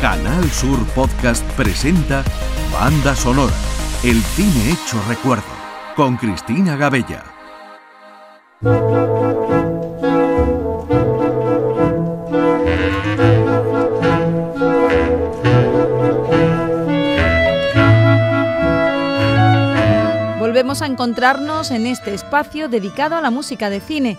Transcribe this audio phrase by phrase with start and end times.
[0.00, 2.22] Canal Sur Podcast presenta
[2.72, 3.52] Banda Sonora,
[4.04, 5.42] el cine hecho recuerdo,
[5.96, 7.24] con Cristina Gabella.
[20.38, 24.16] Volvemos a encontrarnos en este espacio dedicado a la música de cine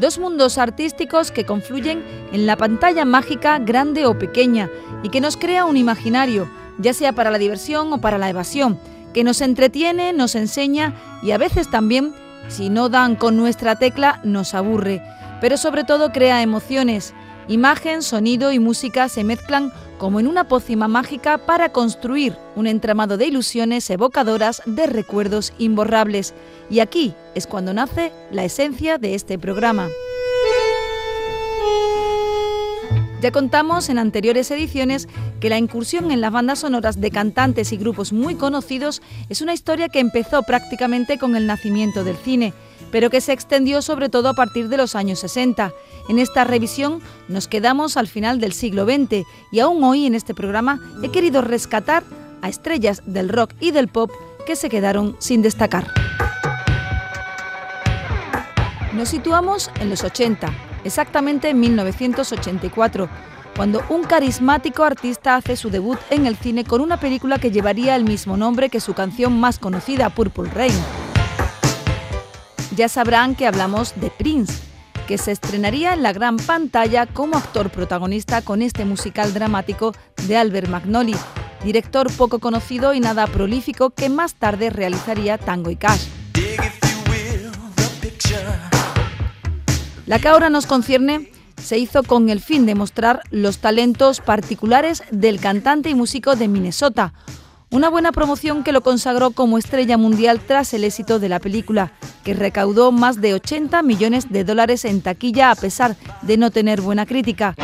[0.00, 4.70] dos mundos artísticos que confluyen en la pantalla mágica grande o pequeña
[5.02, 8.78] y que nos crea un imaginario, ya sea para la diversión o para la evasión,
[9.12, 12.14] que nos entretiene, nos enseña y a veces también,
[12.48, 15.02] si no dan con nuestra tecla, nos aburre,
[15.40, 17.14] pero sobre todo crea emociones.
[17.48, 23.18] Imagen, sonido y música se mezclan como en una pócima mágica para construir un entramado
[23.18, 26.32] de ilusiones evocadoras de recuerdos imborrables.
[26.70, 29.88] Y aquí es cuando nace la esencia de este programa.
[33.20, 35.06] Ya contamos en anteriores ediciones
[35.38, 39.52] que la incursión en las bandas sonoras de cantantes y grupos muy conocidos es una
[39.52, 42.54] historia que empezó prácticamente con el nacimiento del cine,
[42.90, 45.72] pero que se extendió sobre todo a partir de los años 60.
[46.08, 50.34] En esta revisión nos quedamos al final del siglo XX y aún hoy en este
[50.34, 52.02] programa he querido rescatar
[52.42, 54.10] a estrellas del rock y del pop
[54.46, 55.86] que se quedaron sin destacar.
[58.92, 60.52] Nos situamos en los 80
[60.84, 63.08] exactamente en 1984,
[63.56, 67.96] cuando un carismático artista hace su debut en el cine con una película que llevaría
[67.96, 71.09] el mismo nombre que su canción más conocida, Purple Rain.
[72.80, 74.54] Ya sabrán que hablamos de Prince,
[75.06, 79.94] que se estrenaría en la gran pantalla como actor protagonista con este musical dramático
[80.26, 81.14] de Albert Magnoli,
[81.62, 86.06] director poco conocido y nada prolífico que más tarde realizaría Tango y Cash.
[90.06, 91.30] La que ahora nos concierne
[91.62, 96.48] se hizo con el fin de mostrar los talentos particulares del cantante y músico de
[96.48, 97.12] Minnesota,
[97.70, 101.92] una buena promoción que lo consagró como estrella mundial tras el éxito de la película,
[102.24, 106.80] que recaudó más de 80 millones de dólares en taquilla a pesar de no tener
[106.80, 107.54] buena crítica.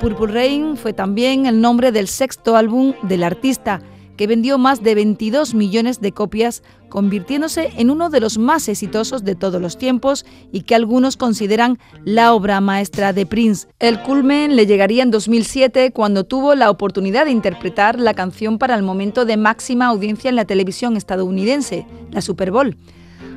[0.00, 3.82] Purple Rain fue también el nombre del sexto álbum del artista,
[4.20, 9.24] que vendió más de 22 millones de copias, convirtiéndose en uno de los más exitosos
[9.24, 13.68] de todos los tiempos y que algunos consideran la obra maestra de Prince.
[13.78, 18.74] El culmen le llegaría en 2007 cuando tuvo la oportunidad de interpretar la canción para
[18.74, 22.76] el momento de máxima audiencia en la televisión estadounidense, la Super Bowl.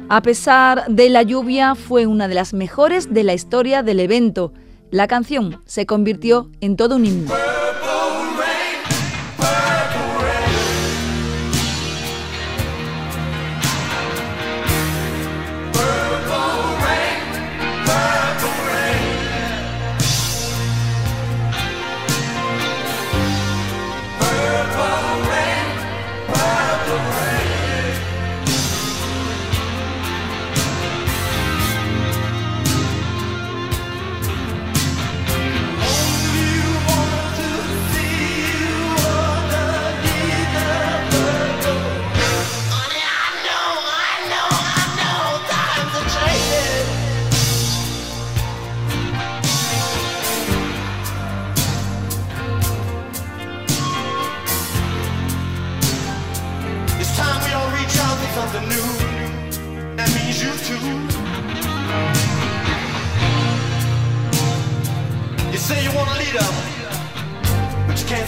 [0.10, 4.52] A pesar de la lluvia, fue una de las mejores de la historia del evento.
[4.92, 7.32] La canción se convirtió en todo un himno.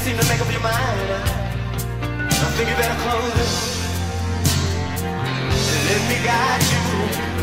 [0.05, 1.09] seem to make up your mind.
[2.29, 3.53] I think you better close it.
[5.89, 7.34] Let me guide you.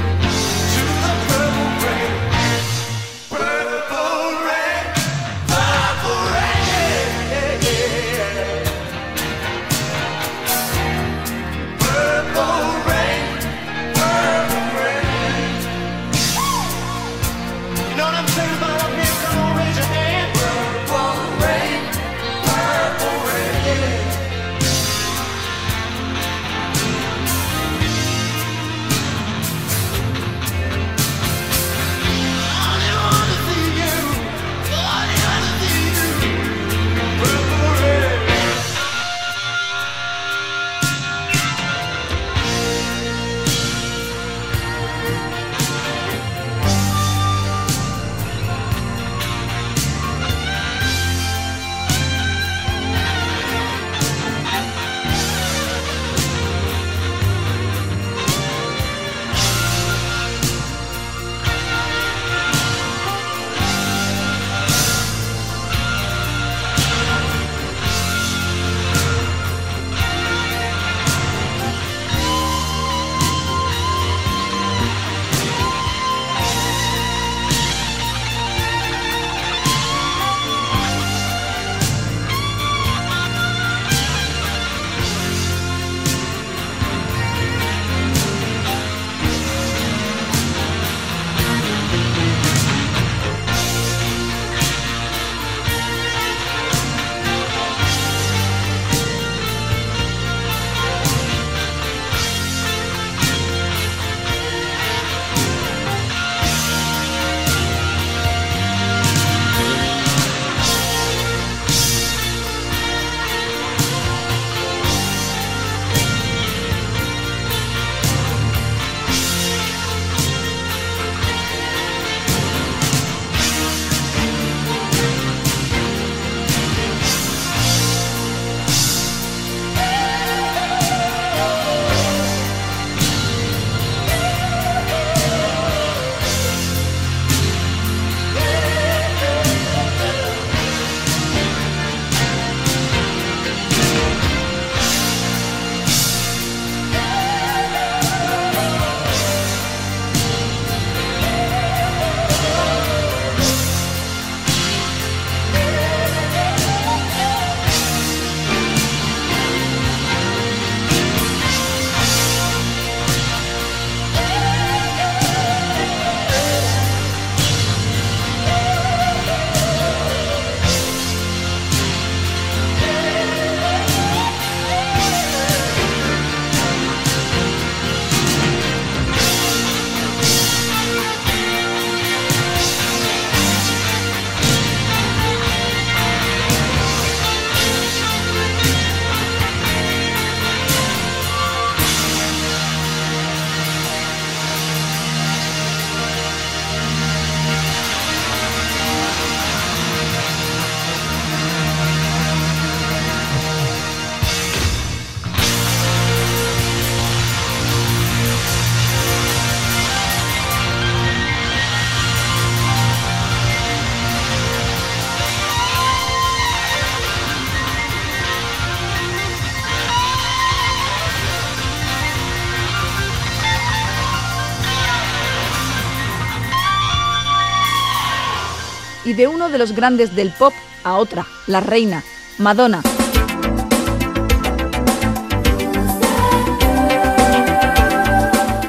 [229.13, 230.55] Y de uno de los grandes del pop
[230.85, 232.03] a otra, la reina,
[232.39, 232.81] Madonna.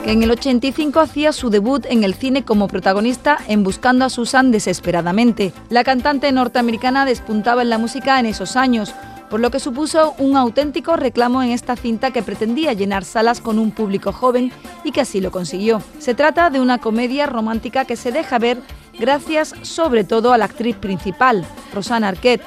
[0.03, 4.09] que en el 85 hacía su debut en el cine como protagonista en Buscando a
[4.09, 5.53] Susan desesperadamente.
[5.69, 8.93] La cantante norteamericana despuntaba en la música en esos años,
[9.29, 13.59] por lo que supuso un auténtico reclamo en esta cinta que pretendía llenar salas con
[13.59, 14.51] un público joven
[14.83, 15.81] y que así lo consiguió.
[15.99, 18.61] Se trata de una comedia romántica que se deja ver
[18.99, 22.43] gracias sobre todo a la actriz principal, Rosanna Arquette,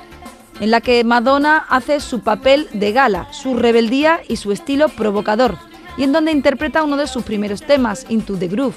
[0.60, 5.58] en la que Madonna hace su papel de gala, su rebeldía y su estilo provocador
[5.96, 8.75] y en donde interpreta uno de sus primeros temas, Into the Groove.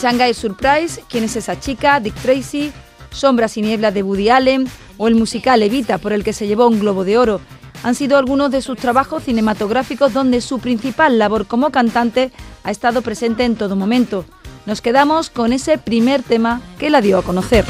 [0.00, 1.98] Shanghai Surprise, ¿Quién es esa chica?
[2.00, 2.72] Dick Tracy,
[3.10, 6.68] Sombras y Nieblas de Woody Allen o el musical Evita, por el que se llevó
[6.68, 7.40] un Globo de Oro,
[7.82, 12.32] han sido algunos de sus trabajos cinematográficos donde su principal labor como cantante
[12.64, 14.24] ha estado presente en todo momento.
[14.68, 17.64] Nos quedamos con ese primer tema que la dio a conocer.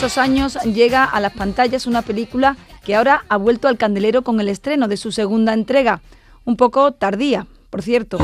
[0.00, 4.40] Esos años llega a las pantallas una película que ahora ha vuelto al candelero con
[4.40, 6.00] el estreno de su segunda entrega,
[6.46, 8.16] un poco tardía, por cierto.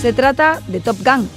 [0.00, 1.28] Se trata de Top Gun,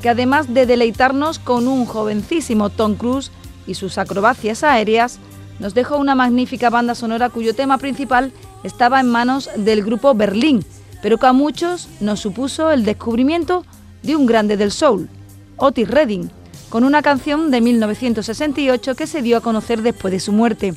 [0.00, 3.30] que además de deleitarnos con un jovencísimo Tom Cruise
[3.66, 5.18] y sus acrobacias aéreas,
[5.58, 8.32] nos dejó una magnífica banda sonora cuyo tema principal
[8.64, 10.64] estaba en manos del grupo Berlín,
[11.02, 13.66] pero que a muchos nos supuso el descubrimiento
[14.02, 15.10] de un grande del soul,
[15.58, 16.30] Otis Redding,
[16.68, 20.74] con una canción de 1968 que se dio a conocer después de su muerte.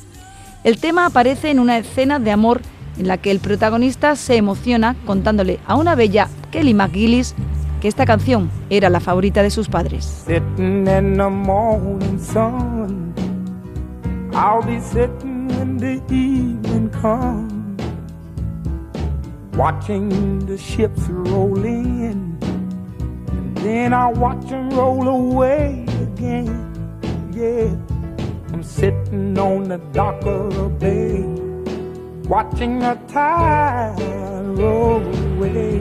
[0.64, 2.60] El tema aparece en una escena de amor
[2.98, 7.34] en la que el protagonista se emociona contándole a una bella Kelly McGillis
[7.80, 10.24] que esta canción era la favorita de sus padres.
[23.62, 26.48] Then I watch them roll away again.
[27.32, 27.74] Yeah,
[28.52, 31.22] I'm sitting on the dock of the bay,
[32.28, 33.96] watching the tide
[34.58, 35.76] roll away.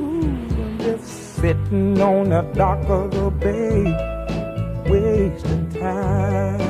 [0.00, 0.22] Ooh,
[0.62, 3.84] I'm just sitting on the dock of the bay,
[4.88, 6.66] wasting time.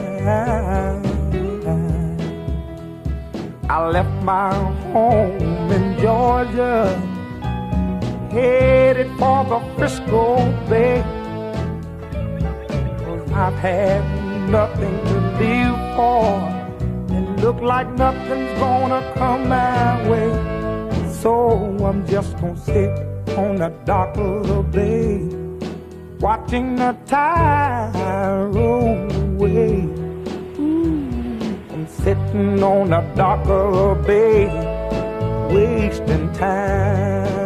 [3.69, 4.55] I left my
[4.93, 6.97] home in Georgia,
[8.37, 10.25] headed for the Frisco
[10.69, 11.01] Bay.
[13.33, 14.03] I've had
[14.51, 16.25] nothing to live for,
[17.15, 20.31] and look like nothing's gonna come my way.
[21.23, 21.33] So
[21.89, 22.93] I'm just gonna sit
[23.39, 25.13] on the dock of the bay,
[26.21, 27.93] watching the tide
[28.55, 29.77] roll away
[31.73, 34.47] and sitting on the dock of a bay,
[35.55, 37.46] wasting time.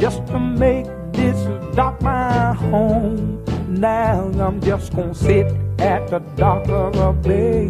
[0.00, 1.36] just to make this
[1.76, 3.44] dock my home.
[3.68, 5.46] Now I'm just gonna sit
[5.78, 7.68] at the dock of a bay,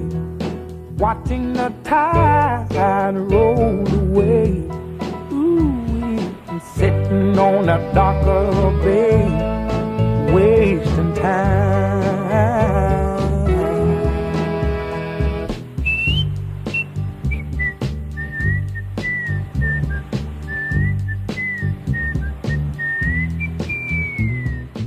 [0.97, 4.63] watching the tide roll away.
[5.33, 6.19] Ooh,
[6.77, 11.70] sitting on the dock of a bay wasting time.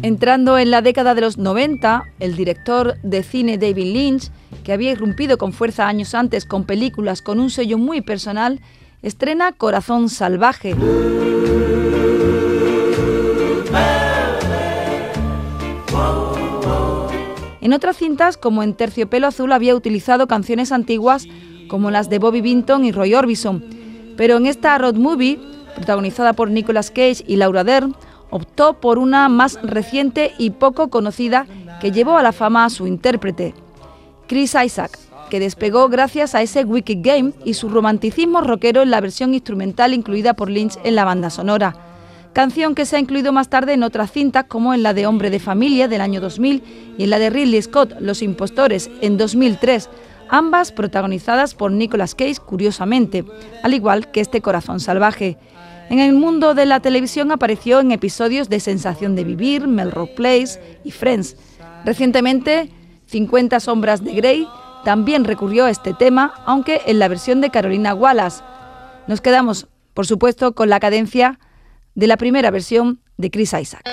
[0.04, 4.32] Entrando en la década de los 90, el director de cine David Lynch,
[4.66, 8.60] que había irrumpido con fuerza años antes con películas con un sello muy personal,
[9.02, 10.76] estrena Corazón Salvaje.
[17.62, 21.28] En otras cintas, como en Terciopelo Azul, había utilizado canciones antiguas
[21.70, 23.64] como las de Bobby Vinton y Roy Orbison,
[24.18, 25.40] pero en esta road movie,
[25.76, 27.96] protagonizada por Nicolas Cage y Laura Dern,
[28.34, 31.46] optó por una más reciente y poco conocida
[31.80, 33.54] que llevó a la fama a su intérprete,
[34.28, 34.98] Chris Isaac,
[35.30, 39.94] que despegó gracias a ese Wicked Game y su romanticismo rockero en la versión instrumental
[39.94, 41.76] incluida por Lynch en la banda sonora
[42.34, 45.30] canción que se ha incluido más tarde en otras cintas como en la de Hombre
[45.30, 46.64] de Familia del año 2000
[46.98, 49.90] y en la de Ridley Scott, Los Impostores, en 2003,
[50.30, 53.24] ambas protagonizadas por Nicolas Cage, curiosamente,
[53.62, 55.38] al igual que este Corazón Salvaje.
[55.94, 60.80] En el mundo de la televisión apareció en episodios de Sensación de Vivir, Melrose Place
[60.84, 61.38] y Friends.
[61.86, 62.72] Recientemente,
[63.06, 64.48] 50 Sombras de Grey
[64.84, 68.42] también recurrió a este tema, aunque en la versión de Carolina Wallace.
[69.06, 71.40] Nos quedamos, por supuesto, con la cadencia
[71.94, 73.88] de la primera versión de Chris Isaac.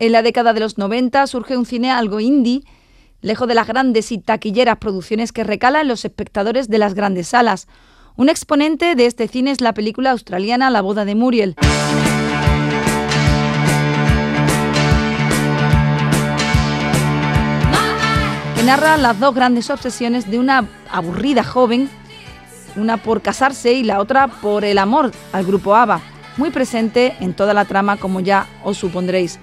[0.00, 2.62] En la década de los 90 surge un cine algo indie,
[3.20, 7.68] lejos de las grandes y taquilleras producciones que recalan los espectadores de las grandes salas.
[8.16, 11.54] Un exponente de este cine es la película australiana La boda de Muriel.
[18.56, 21.90] que narra las dos grandes obsesiones de una aburrida joven,
[22.74, 26.00] una por casarse y la otra por el amor al grupo ABBA,
[26.38, 29.38] muy presente en toda la trama como ya os supondréis.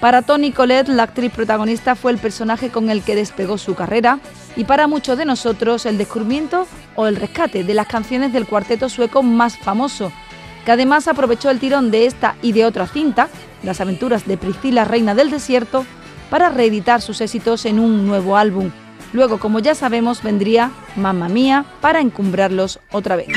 [0.00, 4.18] Para Tony Collette, la actriz protagonista fue el personaje con el que despegó su carrera
[4.54, 8.90] y para muchos de nosotros el descubrimiento o el rescate de las canciones del cuarteto
[8.90, 10.12] sueco más famoso,
[10.66, 13.28] que además aprovechó el tirón de esta y de otra cinta,
[13.62, 15.86] Las aventuras de Priscila, Reina del Desierto,
[16.28, 18.70] para reeditar sus éxitos en un nuevo álbum.
[19.12, 23.28] Luego, como ya sabemos, vendría Mamma Mía para encumbrarlos otra vez.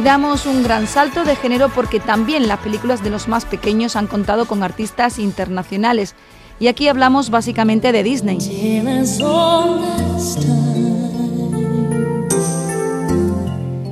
[0.00, 3.96] Y damos un gran salto de género porque también las películas de los más pequeños
[3.96, 6.14] han contado con artistas internacionales.
[6.58, 8.38] Y aquí hablamos básicamente de Disney.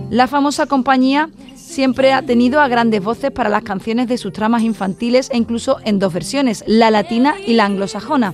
[0.09, 4.63] La famosa compañía siempre ha tenido a grandes voces para las canciones de sus tramas
[4.63, 8.33] infantiles e incluso en dos versiones, la latina y la anglosajona.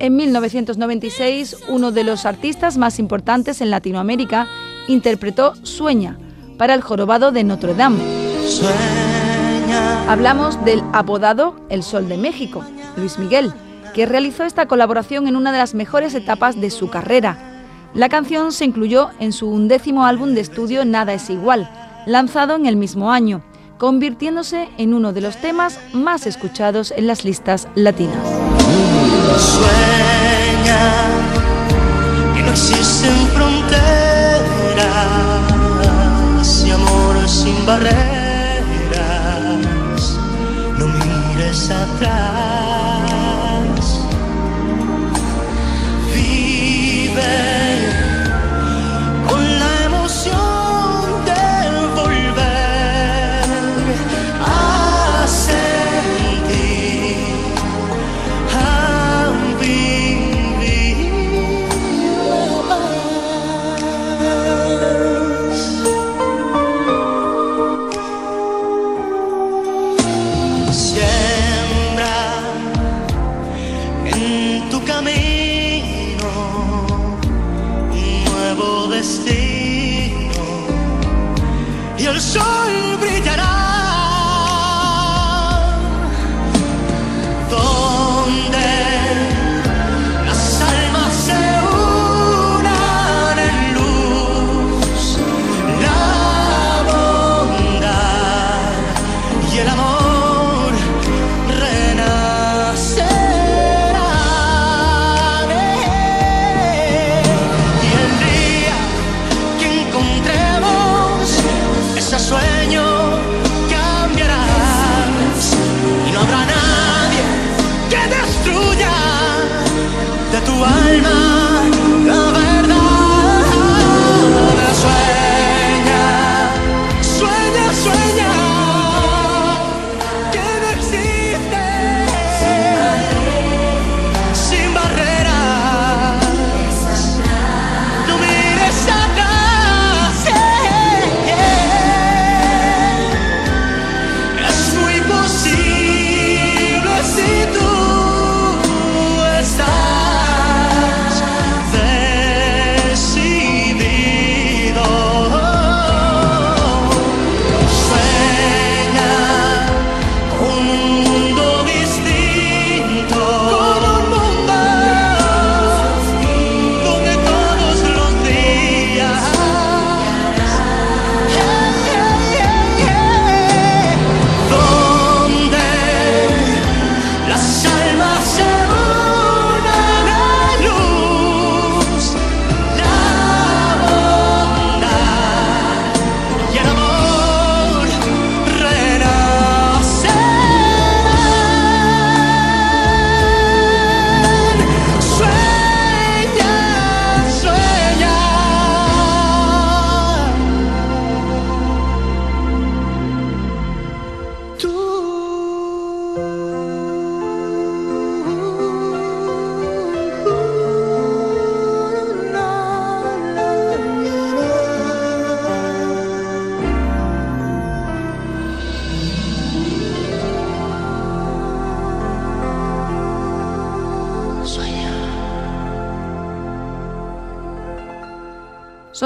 [0.00, 4.48] En 1996, uno de los artistas más importantes en Latinoamérica
[4.88, 6.18] interpretó Sueña
[6.56, 8.02] para el jorobado de Notre Dame.
[10.08, 12.64] Hablamos del apodado El Sol de México,
[12.96, 13.52] Luis Miguel,
[13.94, 17.56] que realizó esta colaboración en una de las mejores etapas de su carrera,
[17.96, 21.70] la canción se incluyó en su undécimo álbum de estudio Nada es igual,
[22.04, 23.42] lanzado en el mismo año,
[23.78, 28.22] convirtiéndose en uno de los temas más escuchados en las listas latinas.
[29.38, 30.92] Sueña
[32.34, 34.42] que no existen fronteras
[35.48, 35.55] y
[37.26, 37.92] sin barreras.
[40.78, 42.65] No mires atrás.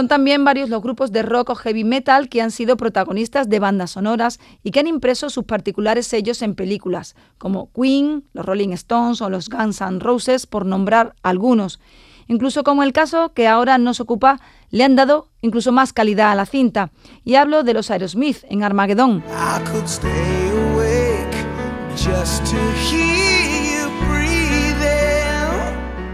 [0.00, 3.58] Son también varios los grupos de rock o heavy metal que han sido protagonistas de
[3.58, 8.70] bandas sonoras y que han impreso sus particulares sellos en películas, como Queen, los Rolling
[8.70, 11.80] Stones o los Guns N' Roses, por nombrar algunos.
[12.28, 16.34] Incluso como el caso que ahora nos ocupa, le han dado incluso más calidad a
[16.34, 16.92] la cinta.
[17.22, 19.22] Y hablo de los Aerosmith en Armageddon.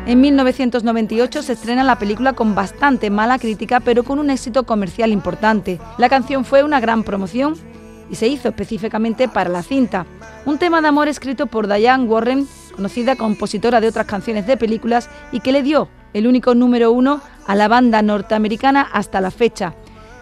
[0.07, 5.11] En 1998 se estrena la película con bastante mala crítica, pero con un éxito comercial
[5.11, 5.81] importante.
[5.99, 7.57] La canción fue una gran promoción
[8.09, 10.07] y se hizo específicamente para la cinta.
[10.45, 15.11] Un tema de amor escrito por Diane Warren, conocida compositora de otras canciones de películas,
[15.33, 19.75] y que le dio el único número uno a la banda norteamericana hasta la fecha.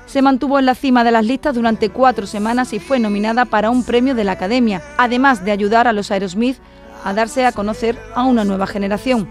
[0.06, 3.70] se mantuvo en la cima de las listas durante cuatro semanas y fue nominada para
[3.70, 6.56] un premio de la Academia, además de ayudar a los Aerosmith
[7.04, 9.28] a darse a conocer a una nueva generación.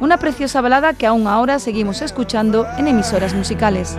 [0.00, 3.96] Una preciosa balada que aún ahora seguimos escuchando en emisoras musicales.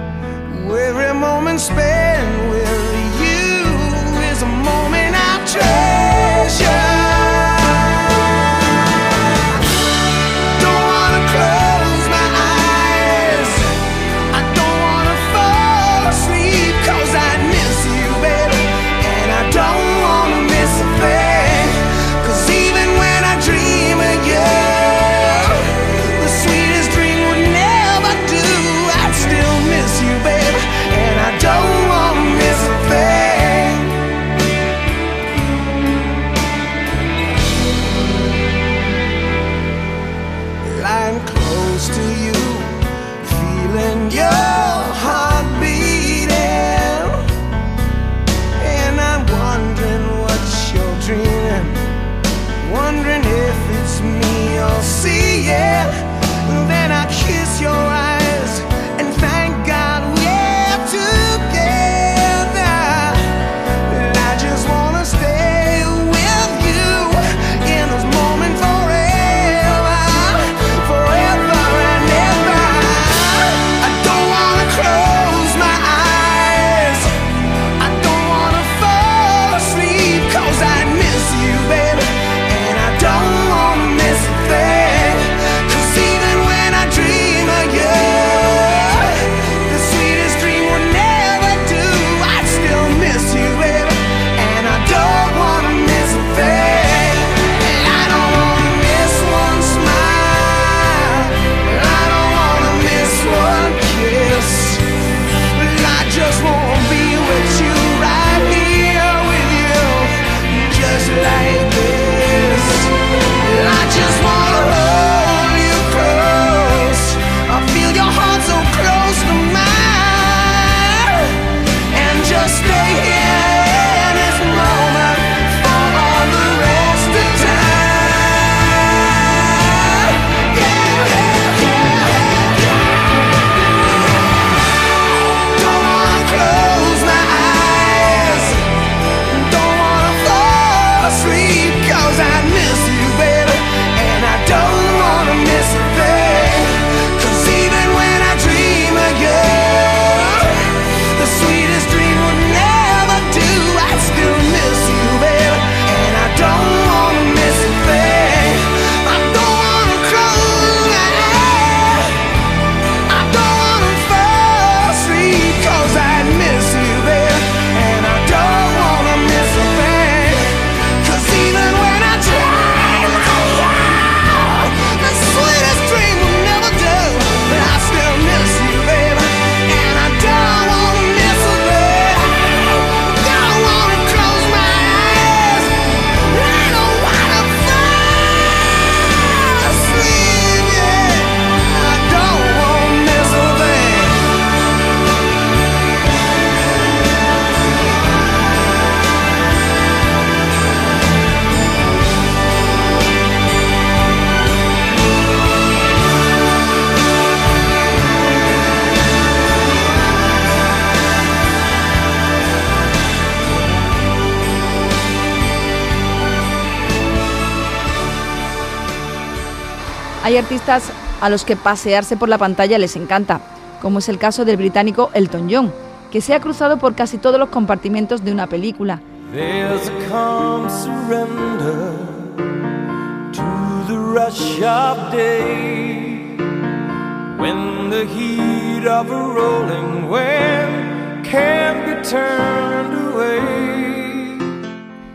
[220.33, 220.91] Hay artistas
[221.21, 223.39] a los que pasearse por la pantalla les encanta,
[223.83, 225.71] como es el caso del británico Elton John,
[226.11, 228.99] que se ha cruzado por casi todos los compartimentos de una película.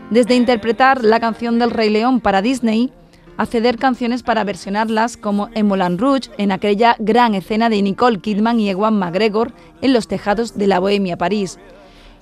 [0.09, 2.93] Desde interpretar la canción del Rey León para Disney,
[3.39, 8.19] a ceder canciones para versionarlas como en Moulin Rouge, en aquella gran escena de Nicole
[8.19, 11.57] Kidman y Ewan McGregor en los tejados de la Bohemia París.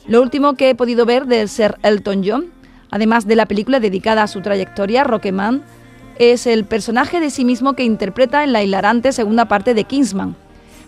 [0.05, 2.45] Lo último que he podido ver del ser Elton John,
[2.91, 5.63] además de la película dedicada a su trayectoria, Rocketman,
[6.19, 10.35] es el personaje de sí mismo que interpreta en la hilarante segunda parte de Kingsman.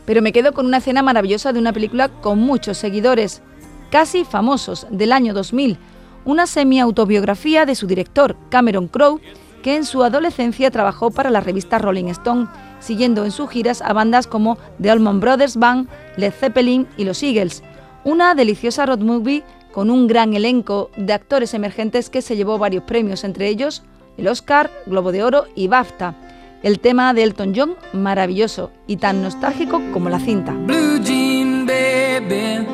[0.05, 3.41] Pero me quedo con una escena maravillosa de una película con muchos seguidores,
[3.89, 5.79] casi famosos, del año 2000,
[6.23, 9.19] una semi-autobiografía de su director, Cameron Crowe,
[9.61, 12.47] que en su adolescencia trabajó para la revista Rolling Stone,
[12.79, 15.87] siguiendo en sus giras a bandas como The Allman Brothers Band,
[16.17, 17.63] Led Zeppelin y los Eagles.
[18.03, 22.83] Una deliciosa road movie con un gran elenco de actores emergentes que se llevó varios
[22.83, 23.83] premios, entre ellos
[24.17, 26.15] el Oscar, Globo de Oro y BAFTA.
[26.61, 30.51] El tema de Elton John, maravilloso y tan nostálgico como la cinta.
[30.51, 32.67] Blue jean baby,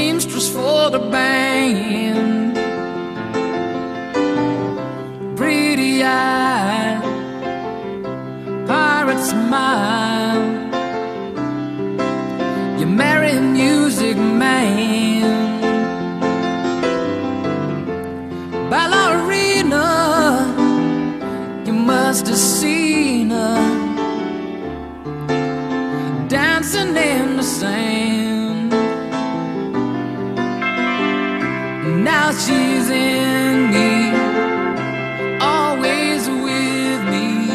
[0.00, 2.56] seamstress for the band,
[5.36, 6.98] pretty eye,
[8.66, 10.42] pirate smile,
[12.80, 15.28] you marry music man.
[18.72, 19.86] ballerina.
[21.66, 23.60] You must have seen her
[26.28, 27.89] dancing in the sand.
[32.32, 34.12] She's in me,
[35.40, 37.48] always with me,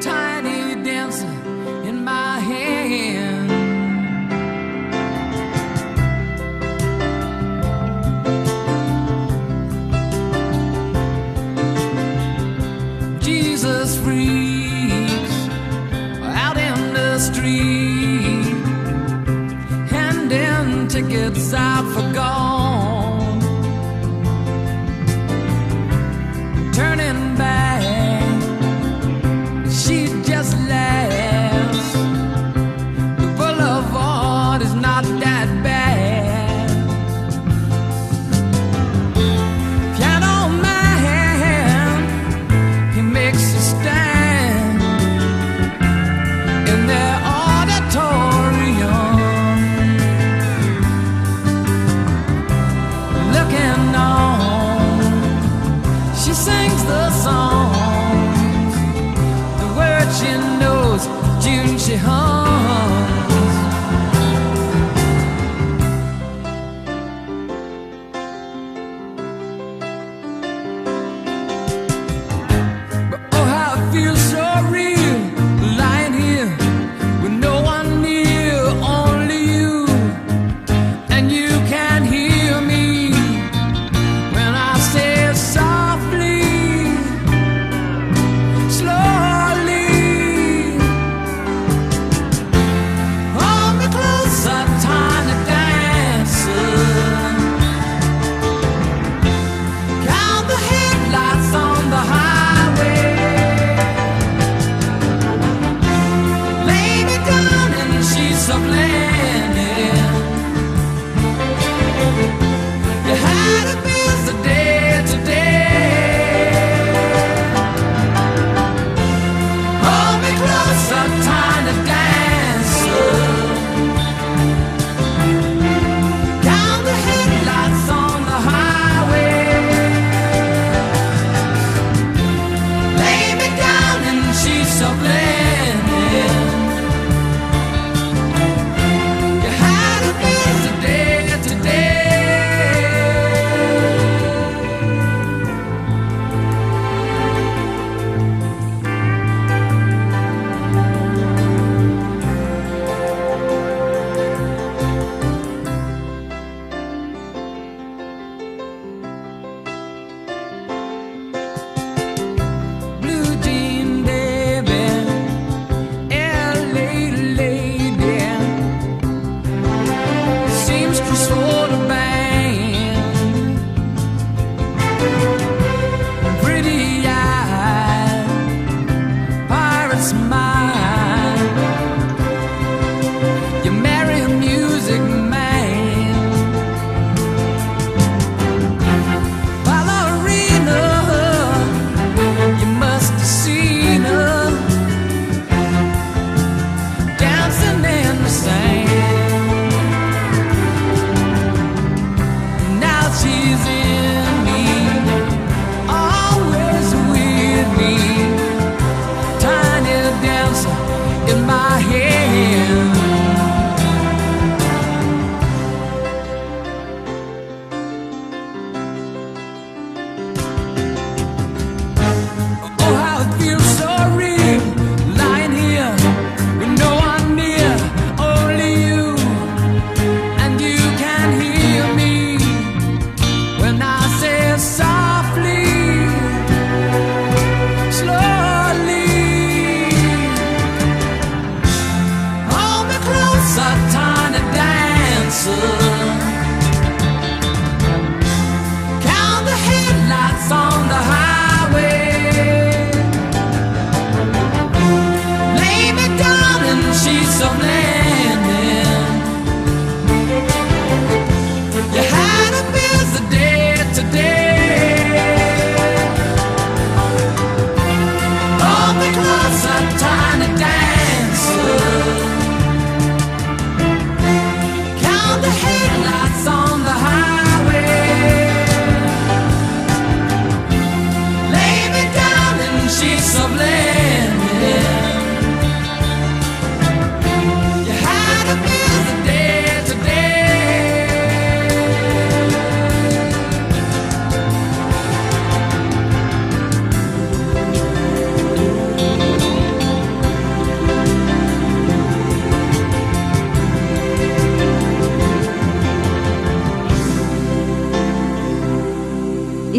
[0.00, 1.26] tiny dancer
[1.88, 3.50] in my hand.
[13.20, 15.48] Jesus freaks
[16.22, 18.44] out in the street,
[19.90, 21.84] handing tickets out
[61.44, 61.98] 惊喜。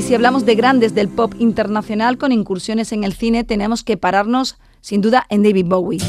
[0.05, 4.55] Si hablamos de grandes del pop internacional con incursiones en el cine, tenemos que pararnos
[4.79, 5.99] sin duda en David Bowie.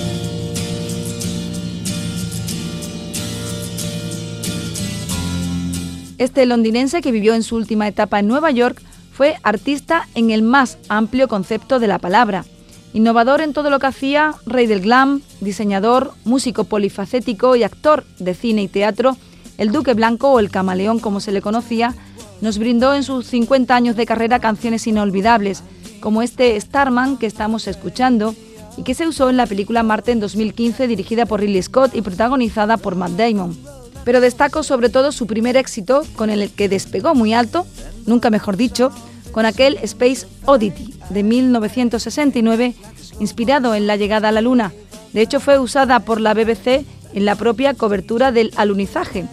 [6.18, 8.82] Este londinense que vivió en su última etapa en Nueva York
[9.12, 12.44] fue artista en el más amplio concepto de la palabra.
[12.92, 18.34] Innovador en todo lo que hacía, rey del glam, diseñador, músico polifacético y actor de
[18.34, 19.16] cine y teatro,
[19.56, 21.94] el Duque Blanco o el Camaleón como se le conocía,
[22.40, 25.62] nos brindó en sus 50 años de carrera canciones inolvidables,
[26.00, 28.34] como este Starman que estamos escuchando
[28.76, 32.02] y que se usó en la película Marte en 2015 dirigida por Ridley Scott y
[32.02, 33.56] protagonizada por Matt Damon.
[34.04, 37.66] Pero destaco sobre todo su primer éxito con el que despegó muy alto,
[38.06, 38.92] nunca mejor dicho,
[39.32, 42.74] con aquel Space Oddity de 1969,
[43.20, 44.72] inspirado en la llegada a la Luna.
[45.12, 46.84] De hecho, fue usada por la BBC
[47.14, 49.24] en la propia cobertura del alunizaje.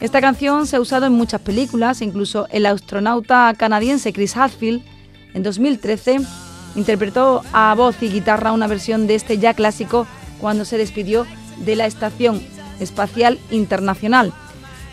[0.00, 4.82] Esta canción se ha usado en muchas películas, incluso el astronauta canadiense Chris Hadfield,
[5.34, 6.20] en 2013,
[6.76, 10.06] interpretó a voz y guitarra una versión de este ya clásico
[10.40, 11.26] cuando se despidió
[11.64, 12.40] de la Estación
[12.78, 14.32] Espacial Internacional.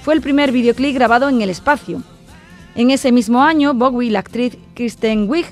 [0.02, 2.02] Fue el primer videoclip grabado en el espacio.
[2.74, 5.46] En ese mismo año, Bowie y la actriz Kristen Wiig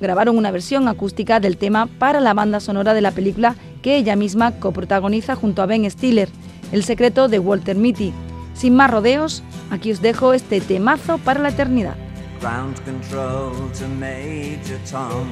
[0.00, 4.16] grabaron una versión acústica del tema para la banda sonora de la película que ella
[4.16, 6.30] misma coprotagoniza junto a Ben Stiller,
[6.72, 8.14] El secreto de Walter Mitty.
[8.58, 11.94] Sin más rodeos, aquí os dejo este temazo para la eternidad.
[12.40, 15.28] Ground control to Major Tom.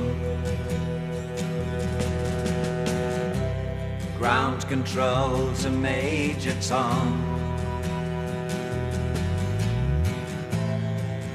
[4.21, 7.21] Ground control to Major Tom.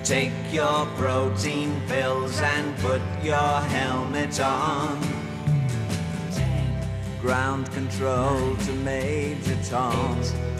[0.05, 4.97] Take your protein pills and put your helmet on.
[7.21, 10.50] Ground control to Major Tom.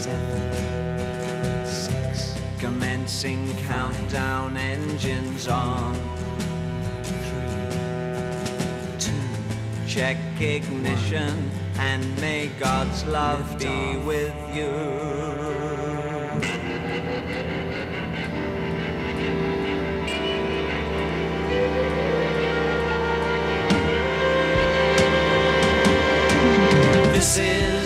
[0.00, 2.34] Seven, six.
[2.58, 5.94] Commencing countdown engines on.
[7.04, 7.68] Three,
[8.98, 9.12] two.
[9.86, 14.72] Check ignition and may God's love be with you.
[27.12, 27.81] This is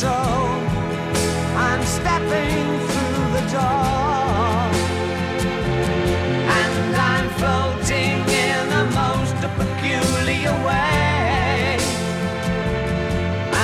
[0.00, 0.48] control.
[1.56, 4.60] I'm stepping through the door.
[6.58, 8.16] And I'm floating
[8.48, 11.78] in the most peculiar way.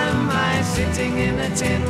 [0.06, 1.82] am I sitting in a tin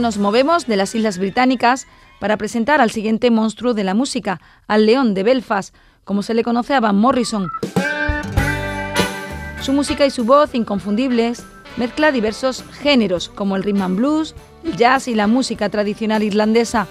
[0.00, 1.86] Nos movemos de las Islas Británicas
[2.18, 6.42] para presentar al siguiente monstruo de la música, al León de Belfast, como se le
[6.42, 7.48] conoce a Van Morrison.
[9.62, 11.44] Su música y su voz inconfundibles
[11.76, 14.34] mezcla diversos géneros como el rhythm and blues,
[14.64, 16.86] el jazz y la música tradicional irlandesa.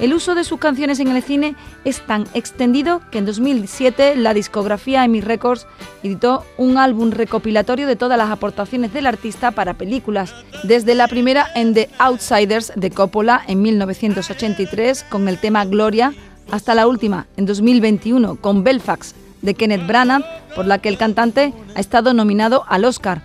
[0.00, 4.34] El uso de sus canciones en el cine es tan extendido que en 2007 la
[4.34, 5.66] discografía EMI Records
[6.02, 10.34] editó un álbum recopilatorio de todas las aportaciones del artista para películas,
[10.64, 16.12] desde la primera en The Outsiders de Coppola en 1983 con el tema Gloria,
[16.50, 20.24] hasta la última en 2021 con Belfast de Kenneth Branagh,
[20.54, 23.22] por la que el cantante ha estado nominado al Oscar.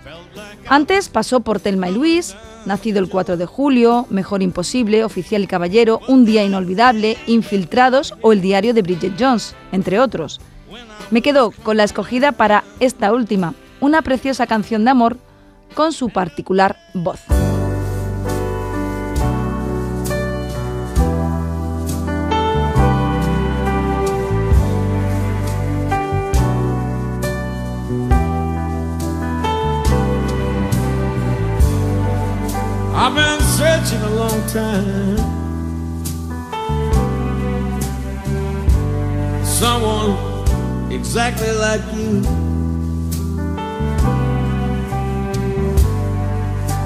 [0.70, 5.48] Antes pasó por Telma y Luis, Nacido el 4 de julio, Mejor Imposible, Oficial y
[5.48, 10.42] Caballero, Un Día Inolvidable, Infiltrados o El Diario de Bridget Jones, entre otros.
[11.10, 15.18] Me quedo con la escogida para esta última, una preciosa canción de amor
[15.74, 17.22] con su particular voz.
[33.10, 35.18] I've been searching a long time.
[39.46, 42.22] Someone exactly like you.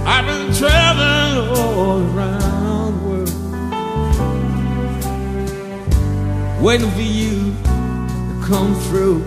[0.05, 3.33] I've been traveling all around the world,
[6.61, 9.23] waiting for you to come through.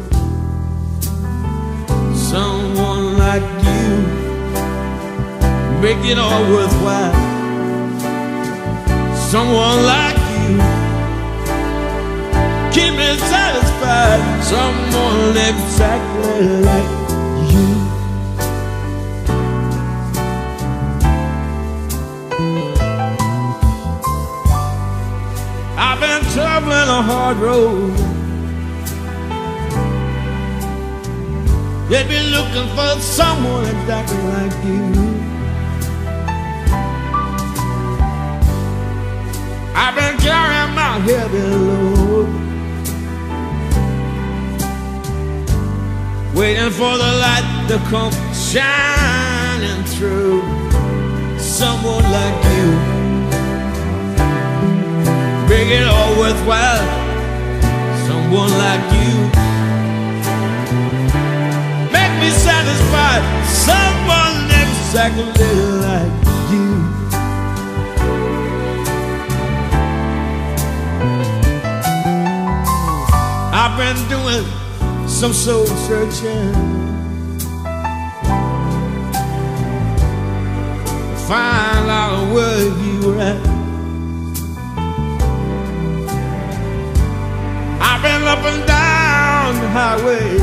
[2.14, 4.23] Someone like you
[5.84, 7.12] make it all worthwhile.
[9.14, 10.56] Someone like you,
[12.72, 14.22] keep me satisfied.
[14.42, 16.90] Someone exactly like
[17.52, 17.68] you.
[25.76, 27.94] I've been traveling a hard road.
[31.90, 35.13] They've been looking for someone exactly like you.
[39.76, 42.28] I've been carrying my heavy load,
[46.34, 50.42] waiting for the light to come shining through.
[51.38, 52.70] Someone like you,
[55.48, 56.84] make it all worthwhile.
[58.06, 59.16] Someone like you,
[61.92, 63.22] make me satisfied.
[63.44, 66.23] Someone exactly like
[73.66, 74.44] I've been doing
[75.08, 76.52] some soul searching.
[81.26, 83.40] Find out where you were at.
[87.80, 90.36] I've been up and down the highway.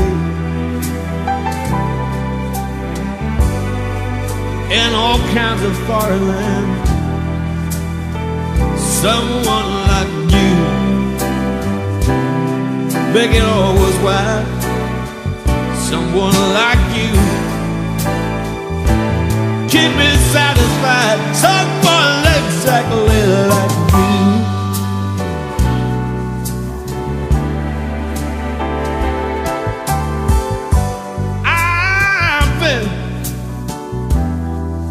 [4.80, 6.90] In all kinds of foreign lands.
[8.82, 10.21] Someone like
[13.12, 14.42] begging always why
[15.74, 17.12] someone like you
[19.68, 21.18] keep me satisfied.
[21.36, 23.20] Someone exactly
[23.52, 24.08] like me.
[31.44, 32.86] I've been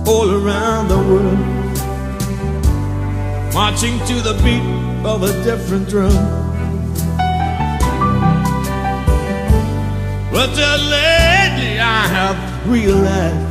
[0.07, 1.39] all around the world,
[3.53, 4.65] marching to the beat
[5.03, 6.50] of a different drum.
[10.43, 13.45] Uh, lately I have realized,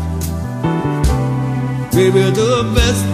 [1.95, 3.07] baby, the best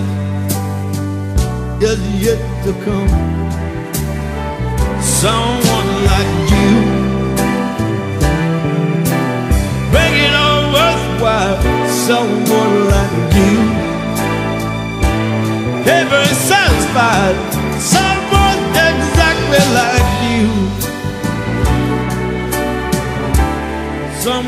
[1.83, 3.11] is yet to come.
[5.03, 6.73] Someone like you,
[9.93, 11.61] make it all worthwhile.
[12.09, 13.57] Someone like you,
[15.85, 17.56] ever satisfied.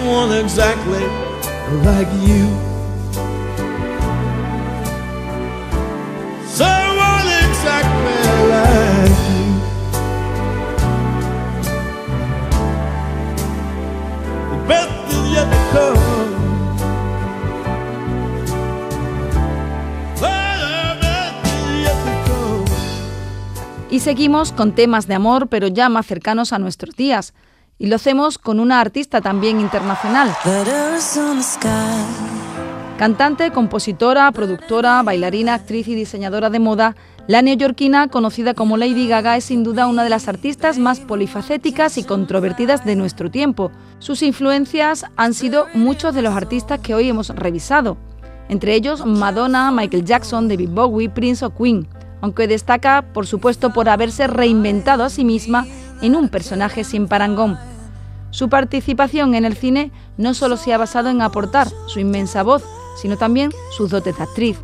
[0.09, 1.05] Someone exactly
[1.85, 2.49] like you.
[6.47, 8.17] Someone exactly
[8.49, 9.45] like you.
[14.49, 16.09] The best is yet to come.
[23.91, 27.35] Y seguimos con temas de amor, pero ya más cercanos a nuestros días.
[27.79, 30.35] Y lo hacemos con una artista también internacional.
[32.99, 36.97] Cantante, compositora, productora, bailarina, actriz y diseñadora de moda,
[37.29, 41.99] la neoyorquina, conocida como Lady Gaga, es sin duda una de las artistas más polifacéticas
[41.99, 43.71] y controvertidas de nuestro tiempo.
[44.01, 47.97] Sus influencias han sido muchos de los artistas que hoy hemos revisado,
[48.49, 51.87] entre ellos Madonna, Michael Jackson, David Bowie, Prince o Queen,
[52.23, 55.67] aunque destaca, por supuesto, por haberse reinventado a sí misma
[56.03, 57.59] en un personaje sin parangón.
[58.31, 62.63] Su participación en el cine no solo se ha basado en aportar su inmensa voz,
[63.01, 64.59] sino también sus dotes de actriz.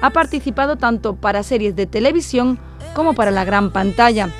[0.00, 2.58] Ha participado tanto para series de televisión
[2.94, 4.30] como para la gran pantalla.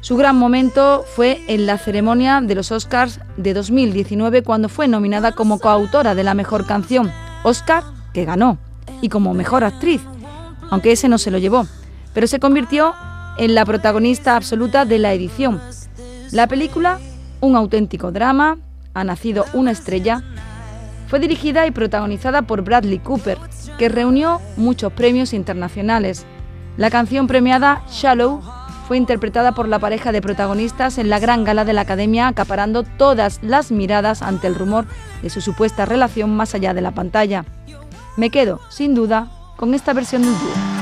[0.00, 5.32] Su gran momento fue en la ceremonia de los Oscars de 2019 cuando fue nominada
[5.32, 7.10] como coautora de la mejor canción,
[7.42, 8.58] Oscar que ganó,
[9.00, 10.02] y como mejor actriz,
[10.70, 11.66] aunque ese no se lo llevó,
[12.14, 12.94] pero se convirtió
[13.38, 15.60] en la protagonista absoluta de la edición.
[16.32, 16.98] La película,
[17.40, 18.58] un auténtico drama,
[18.94, 20.22] ha nacido una estrella,
[21.06, 23.38] fue dirigida y protagonizada por Bradley Cooper,
[23.78, 26.26] que reunió muchos premios internacionales.
[26.76, 28.42] La canción premiada Shallow
[28.86, 32.82] fue interpretada por la pareja de protagonistas en la gran gala de la Academia, acaparando
[32.82, 34.86] todas las miradas ante el rumor
[35.22, 37.44] de su supuesta relación más allá de la pantalla.
[38.16, 40.77] Me quedo, sin duda, con esta versión del dúo.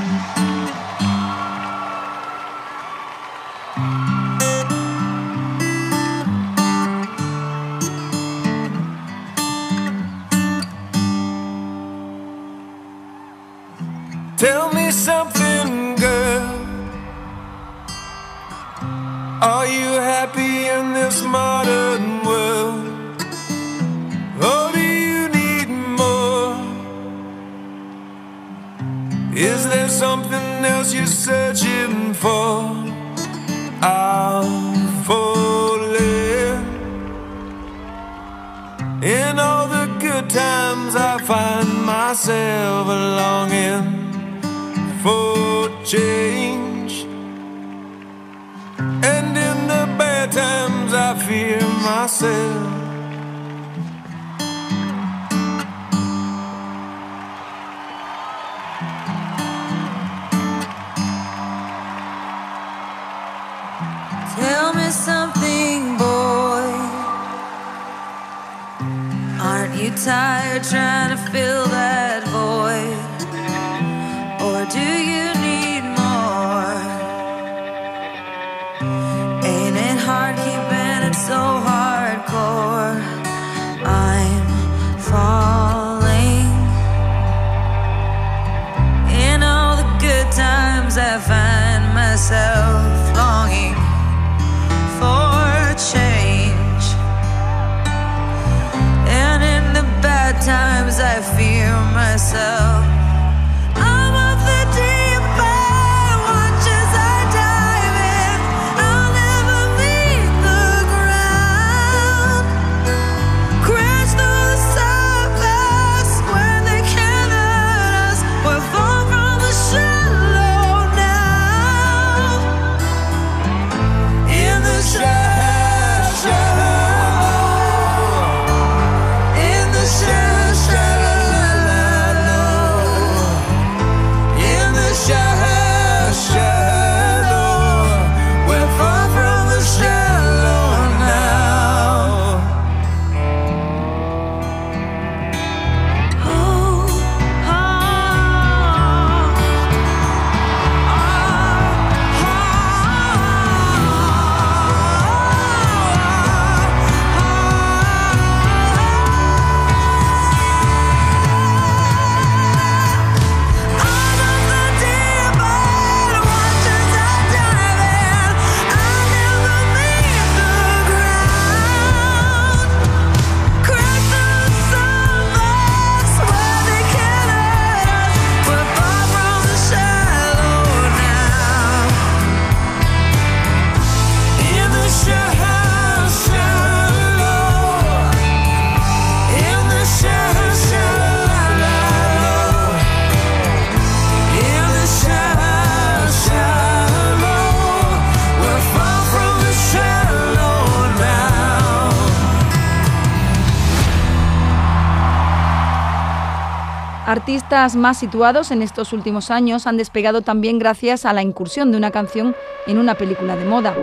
[207.47, 211.77] Artistas más situados en estos últimos años han despegado también gracias a la incursión de
[211.77, 212.35] una canción
[212.65, 213.73] en una película de moda.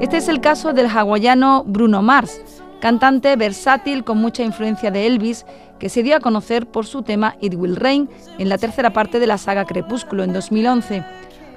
[0.00, 2.40] Este es el caso del hawaiano Bruno Mars,
[2.80, 5.44] cantante versátil con mucha influencia de Elvis,
[5.80, 8.08] que se dio a conocer por su tema It Will Rain
[8.38, 11.02] en la tercera parte de la saga Crepúsculo en 2011.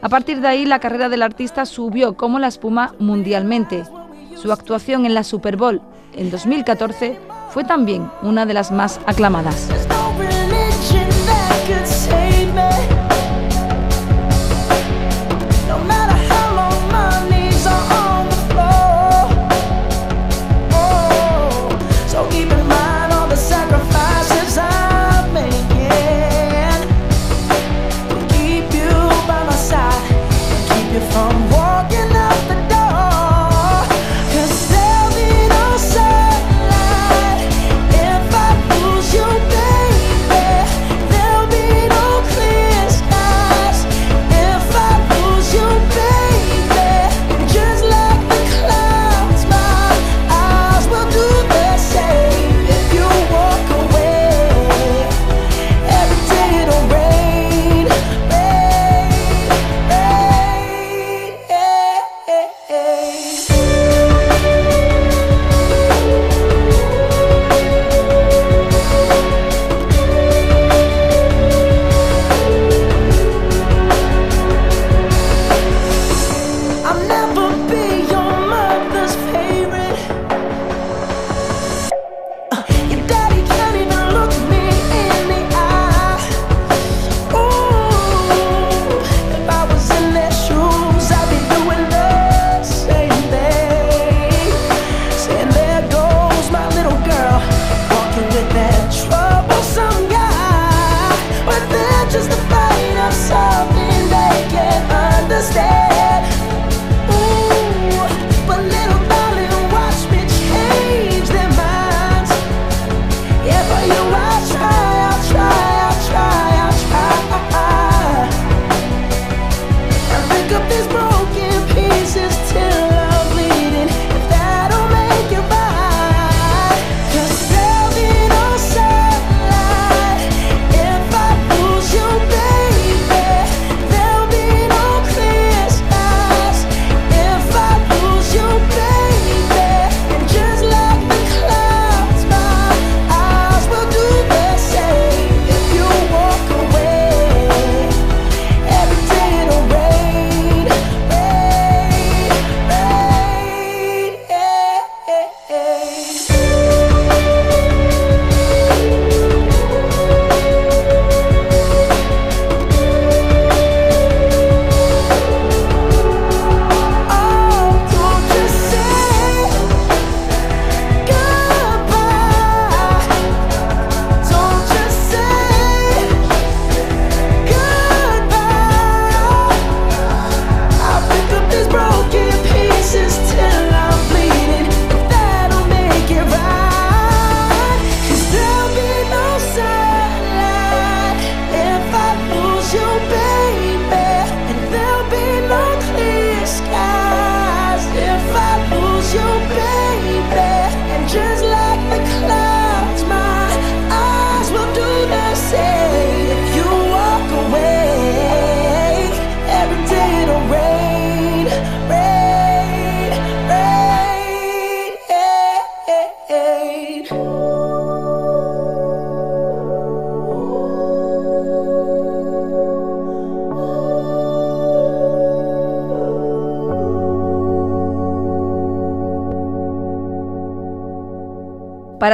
[0.01, 3.83] A partir de ahí, la carrera del artista subió como la espuma mundialmente.
[4.35, 5.83] Su actuación en la Super Bowl
[6.13, 7.17] en 2014
[7.51, 9.69] fue también una de las más aclamadas.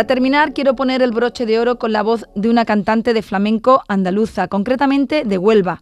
[0.08, 3.84] Terminar, quiero poner el broche de oro con la voz de una cantante de flamenco
[3.88, 5.82] andaluza, concretamente de Huelva.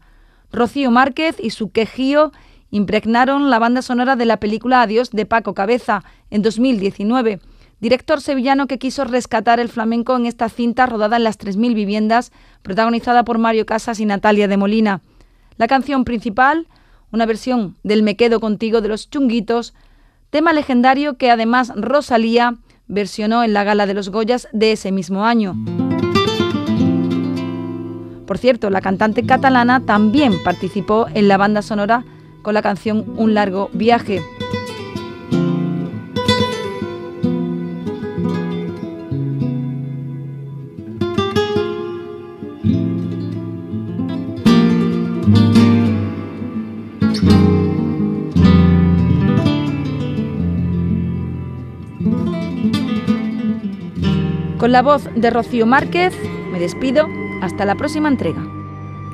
[0.52, 2.32] Rocío Márquez y su quejío
[2.72, 7.40] impregnaron la banda sonora de la película Adiós de Paco Cabeza en 2019,
[7.80, 12.32] director sevillano que quiso rescatar el flamenco en esta cinta rodada en las 3.000 viviendas,
[12.64, 15.02] protagonizada por Mario Casas y Natalia de Molina.
[15.58, 16.68] La canción principal,
[17.12, 19.74] una versión del Me quedo contigo de los chunguitos,
[20.32, 22.58] tema legendario que además Rosalía
[22.88, 25.56] versionó en la gala de los Goyas de ese mismo año.
[28.26, 32.04] Por cierto, la cantante catalana también participó en la banda sonora
[32.42, 34.22] con la canción Un largo viaje.
[54.66, 56.16] Con la voz de Rocío Márquez,
[56.52, 57.08] me despido.
[57.44, 58.44] Hasta la próxima entrega.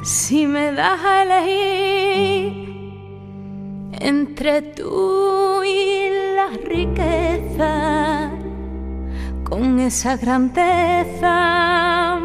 [0.01, 2.69] Si me das a elegir
[3.99, 8.31] entre tú y la riqueza,
[9.43, 12.17] con esa grandeza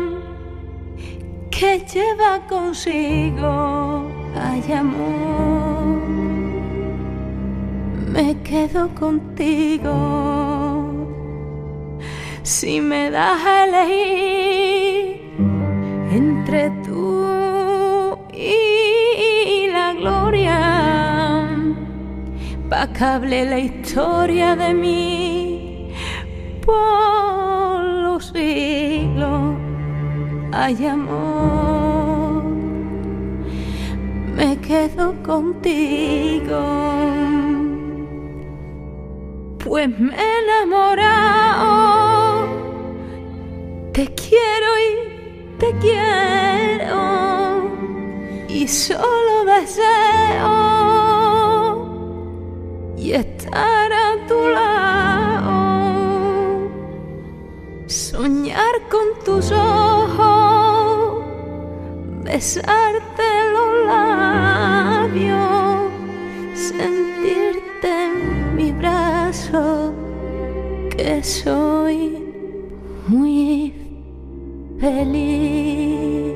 [1.50, 5.98] que lleva consigo, hay amor,
[8.06, 10.55] me quedo contigo.
[12.46, 15.20] Si me das a elegir
[16.12, 21.50] entre tú y la gloria,
[22.70, 25.90] pa' que hable la historia de mí
[26.64, 29.56] por los siglos.
[30.52, 32.44] Hay amor,
[34.36, 36.62] me quedo contigo,
[39.58, 42.05] pues me he enamorado,
[43.96, 44.90] te quiero y
[45.56, 47.00] te quiero.
[48.46, 50.52] Y solo deseo
[52.98, 55.48] y estar a tu lado,
[57.86, 61.24] soñar con tus ojos,
[62.22, 63.24] besarte
[63.54, 65.30] los labios,
[66.54, 69.94] sentirte en mi brazo,
[70.90, 72.22] que soy
[73.06, 73.75] muy
[74.86, 76.34] feliz.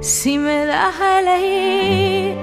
[0.00, 2.36] Si me das a elegir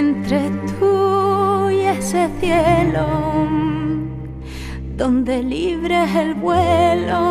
[0.00, 0.40] entre
[0.70, 3.06] tú y ese cielo,
[4.96, 7.22] donde libre es el vuelo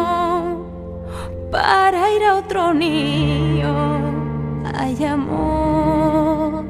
[1.51, 3.73] para ir a otro niño,
[4.79, 6.63] hay amor,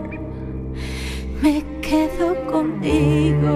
[1.42, 3.56] me quedo contigo.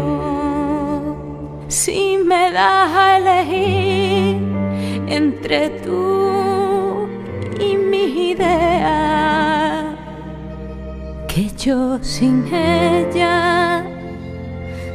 [1.70, 4.38] Si me das a elegir
[5.08, 6.31] entre tú
[11.64, 13.86] yo sin ella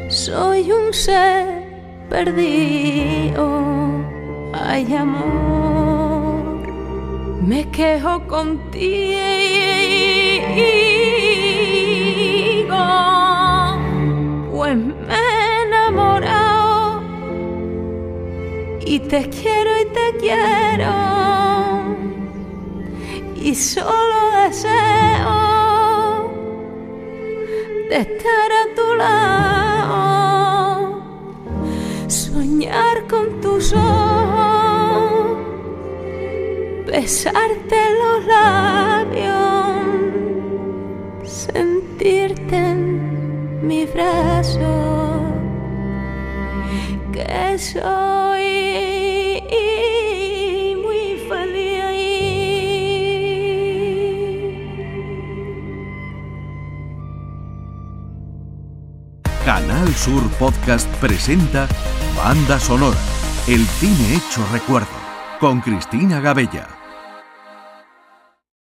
[0.09, 1.63] soy un ser
[2.11, 3.45] perdido.
[4.53, 6.67] Hay amor,
[7.41, 8.67] me quejo contigo,
[14.53, 17.03] pues me he enamorado
[18.85, 20.95] y te quiero y te quiero
[23.37, 24.17] y solo
[24.49, 25.66] deseo
[27.97, 29.97] de estar a tu lado,
[32.09, 35.39] soñar con tus ojos,
[36.87, 39.39] besarte los labios,
[41.25, 45.23] sentirte en mi brazo,
[47.13, 48.96] que soy
[59.77, 61.69] Canal Sur Podcast presenta
[62.17, 62.97] Banda Sonora,
[63.47, 64.89] el cine hecho recuerdo,
[65.39, 66.76] con Cristina Gabella.